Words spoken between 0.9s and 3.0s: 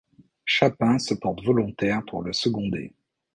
se porte volontaire pour le seconder.